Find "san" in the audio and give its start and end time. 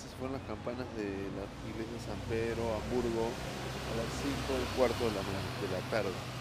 2.00-2.16